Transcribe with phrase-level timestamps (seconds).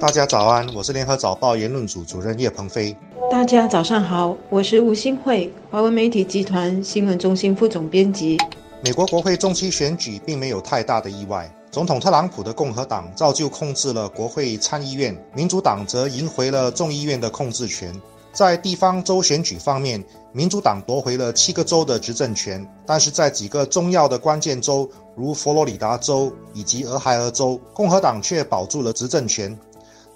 [0.00, 2.96] 大家早安，我是联合早报言论组主任叶鹏飞。
[3.28, 8.38] 大家早上好，我是吴新慧，华文媒体集团新闻中心副总编辑。
[8.80, 17.92] 美国国会中期选举并没有太大的意外，总统特朗普的共和党照旧控制了国会参议院，民主党则赢回了众议院的控制权。
[18.30, 29.58] 在地方州选举方面，民主党夺回了七个州的执政权，但是在几个重要的关键州，如佛罗里达州以及俄亥俄州，共和党却保住了执政权。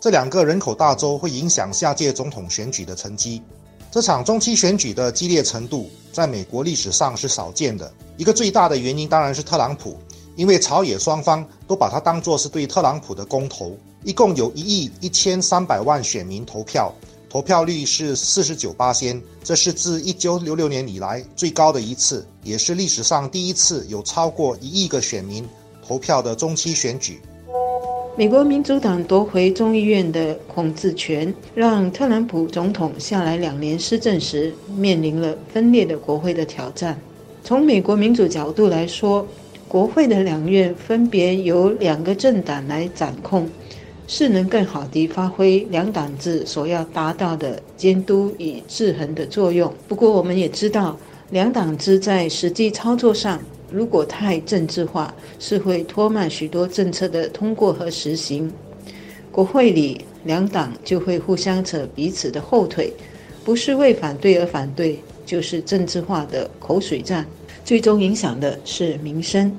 [0.02, 3.40] 这两个人口大州会影响下届总统选举的成绩。
[3.88, 7.88] 这场中期选举的激烈程度，在美国历史上是少见的。
[8.16, 9.96] 一个最大的原因当然是特朗普，
[10.34, 13.78] 因为朝野双方都把他当作是对特朗普的公投。
[14.02, 16.92] 一共有一亿一千三百万选民投票，
[17.30, 25.48] 投票率是四十九八仙，这是自一九六六年以来最高的一次，也是历史上第一次有超过一亿个选民
[25.86, 27.22] 投票的中期选举。
[28.14, 37.00] 美国民主党夺回众议院的控制权，让特朗普总统下来两年施政时面临了分裂的国会的挑战。
[37.42, 39.26] 从美国民主角度来说，
[39.66, 43.48] 国会的两院分别由两个政党来掌控，
[44.06, 49.72] 是能更好地发挥两党制所要达到的监督与制衡的作用。
[49.88, 50.98] 不过，我们也知道，
[51.30, 53.40] 两党制在实际操作上。
[53.72, 58.52] 如果太政治化，是会拖慢许多政策的通过和实行。
[59.30, 62.92] 国会里两党就会互相扯彼此的后腿，
[63.42, 67.26] 不是为反对而反对，就是政治化的口水战，
[67.64, 69.56] 最终影响的是民生。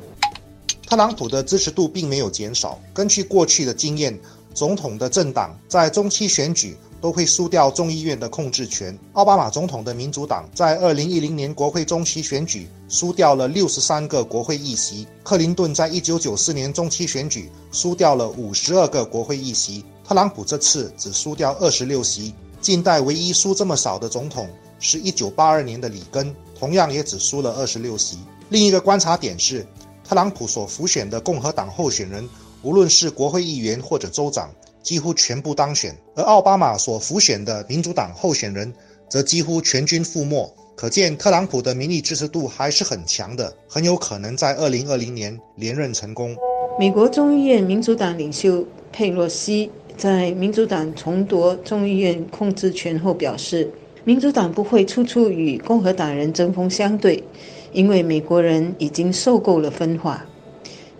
[0.85, 2.79] 特朗普的支持度并没有减少。
[2.93, 4.15] 根据过去的经验，
[4.53, 6.75] 总统的政党在中期选举。
[7.03, 8.97] 都会输掉众议院的控制权。
[9.11, 15.05] 奥巴马总统的民主党在二零一零年国会中期选举输掉了六十三个国会议席。
[15.21, 19.83] 克林顿在一九九四年中期选举输掉了五十二个国会议席。
[20.07, 22.33] 特朗普这次只输掉二十六席。
[22.61, 24.47] 近代唯一输这么少的总统
[24.79, 28.17] 是一九八二年的里根，同样也只输了二十六席。
[28.47, 29.67] 另一个观察点是，
[30.07, 32.25] 特朗普所辅选的共和党候选人，
[32.61, 34.49] 无论是国会议员或者州长。
[34.83, 38.71] 几乎全部当选，而奥巴马所辅选的民主党候选人
[39.09, 40.53] 则几乎全军覆没。
[40.75, 46.35] 可见，特朗普的民意支持度还是很强的，很有可能在二零二零年连任成功。
[46.77, 53.71] 美国众议院民主党领袖佩洛西在民主党重夺众议院控制权后表示，
[54.03, 57.23] 民主党不会处处与共和党人针锋相对，
[57.71, 60.25] 因为美国人已经受够了分化。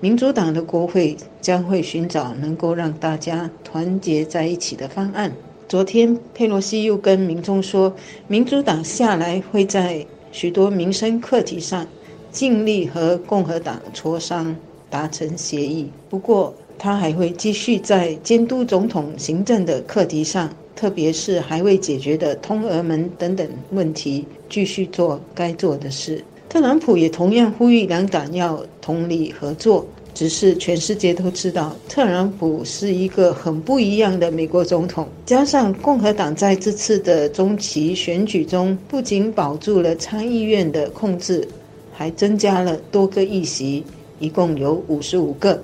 [0.04, 5.32] 民主党的国会将会寻找能够让大家团结在一起的方案。
[5.70, 7.96] 昨天，佩洛西又跟民众说，
[8.28, 11.88] 民主党下来会在许多民生课题上
[12.34, 14.54] 尽力和共和党磋商，
[14.90, 15.90] 达成协议。
[16.10, 26.22] 不过，他还会继续在监督总统行政的课题上，特别是还未解决的通俄门等等问题，继续做该做的事。
[26.54, 29.84] 特朗普也同样呼吁两党要同理合作，
[30.14, 35.08] 只是全世界都知道，特朗普是一个很不一样的美国总统。
[35.26, 41.48] 加上共和党在这次的中期选举中，不仅保住了参议院的控制，
[41.92, 43.84] 还增加了多个议席，
[44.20, 45.60] 一共有五十五个，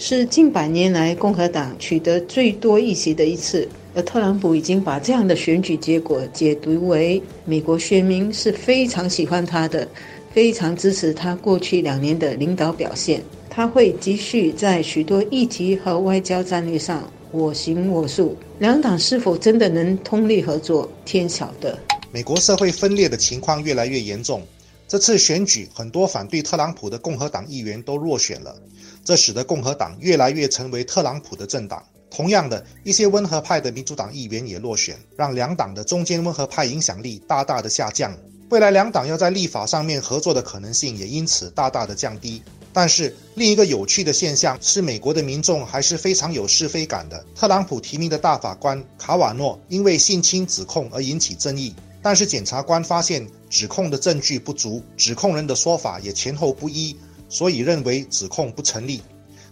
[0.00, 3.68] 是近百年来共和党取得最多议席的一次。
[3.96, 9.86] 而特朗普已经把这样的选举结果解读为美国选民是非常喜欢他的。
[10.34, 18.36] 非常支持他过去两年的领导表现，他会继续在许多议题和外交战略上我行我素。
[18.58, 21.78] 两党是否真的能通力合作，天晓得。
[22.10, 24.42] 美国社会分裂的情况越来越严重，
[24.88, 28.56] 这次选举很多反对特朗普的共和党议员都落选了，
[29.04, 31.80] 这使得共和党越来越成为特朗普的政党。
[32.10, 38.12] 同样的一些温和派的民主党议员也落选，让两党的中间温和派影响力大大的下降。
[38.54, 42.40] 未来两党要在立法上面合作的可能性也因此大大的降低。
[42.72, 47.26] 但是另一个有趣的现象是，美国的民众还是非常有是非感的。
[47.34, 56.96] 特朗普提名的大法官卡瓦诺因为性侵指控而引起争议，但是检察官发现指控的证据不足，指控人的说法也前后不一，
[57.28, 59.02] 所以认为指控不成立。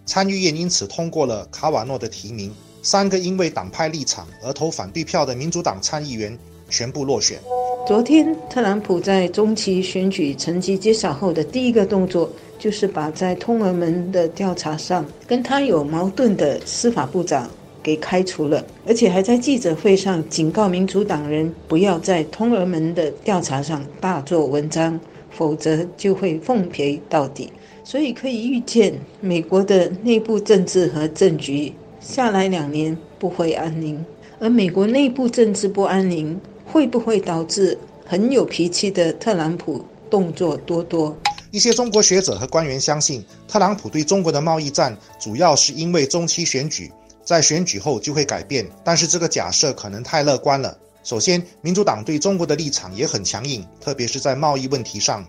[0.06, 2.55] 参议院因此通过了卡瓦诺的提名。
[2.84, 6.38] 三个因为党派立场而投反对票的民主党参议员
[6.70, 7.40] 全部落选。
[7.84, 17.50] 昨天，特朗普在中期选举成绩揭晓后的第一个动作，就是把在通俄门的调查上跟他有矛盾的司法部长
[17.82, 24.99] 给开除了，而且还在记者会上警告民主党人不要在通俄门的调查上大做文章，
[25.31, 27.52] 否则就会奉陪到底。
[27.82, 34.02] 所以可以预见，美国的内部政治和政局下来两年不会安宁，
[34.38, 36.40] 而美国内部政治不安宁，
[36.72, 41.14] 会不会导致很有脾气的特朗普动作多多？
[41.50, 46.90] 一些中国学者和官员相信，特朗普对中国的贸易战主要是因为中期选举，
[47.22, 48.66] 在选举后就会改变。
[48.82, 50.74] 但是这个假设可能太乐观了。
[51.04, 55.22] 首先，民主党对中国的立场也很强硬，特别是在贸易问题上。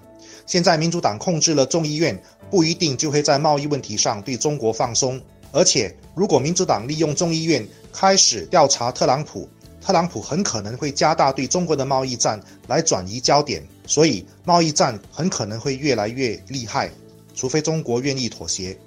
[0.46, 2.18] 现在民主党控制了众议院，
[2.50, 5.22] 不一定就会在贸易问题上对中国放松。
[5.52, 9.48] 而且，如果民主党利用众议院开始调查特朗普，
[9.86, 16.90] 特朗普很可能会加大对中国的贸易战来转移焦点，所以贸易战很可能会越来越厉害，
[17.36, 18.78] 除非中国愿意妥协。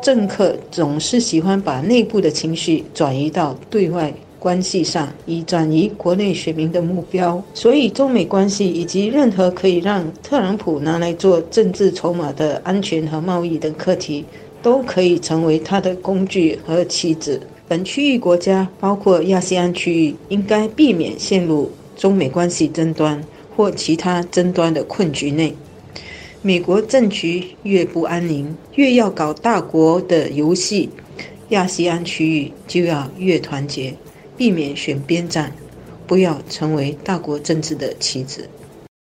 [0.00, 4.14] 政客总是喜欢把内部的情绪转移到对外。
[4.38, 14.24] 关系上，以转移国内选民的目标，所以中美关系以及任何可以让特朗普拿来做政治筹码的安全和贸易等课题，
[14.62, 17.42] 都可以成为他的工具和棋子。
[17.68, 23.22] 本区域国家，包括亚细安区域，应该避免陷入中美关系争端
[23.54, 25.54] 或其他争端的困局内。
[26.40, 30.88] 美国政局越不安宁，越要搞大国的游戏，
[31.50, 33.94] 亚细安区域就要越团结。
[34.34, 35.52] 避免选边站，
[36.06, 38.48] 不要成为大国政治的棋子。